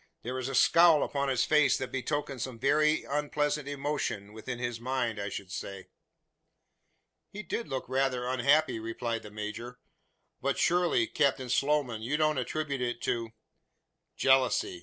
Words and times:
"There 0.23 0.33
was 0.33 0.49
a 0.49 0.55
scowl 0.55 1.03
upon 1.03 1.29
his 1.29 1.45
face 1.45 1.77
that 1.77 1.91
betokened 1.91 2.41
some 2.41 2.57
very 2.57 3.03
unpleasant 3.03 3.67
emotion 3.67 4.33
within 4.33 4.57
his 4.57 4.79
mind, 4.79 5.19
I 5.19 5.29
should 5.29 5.51
say." 5.51 5.89
"He 7.29 7.43
did 7.43 7.67
look 7.67 7.87
rather 7.87 8.27
unhappy," 8.27 8.79
replied 8.79 9.21
the 9.21 9.29
major; 9.29 9.77
"but 10.41 10.57
surely, 10.57 11.05
Captain 11.05 11.49
Sloman, 11.51 12.01
you 12.01 12.17
don't 12.17 12.39
attribute 12.39 12.81
it 12.81 12.99
to?" 13.03 13.29
"Jealousy. 14.17 14.79